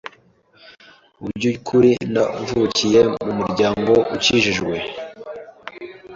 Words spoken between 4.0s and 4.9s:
ukijijwe,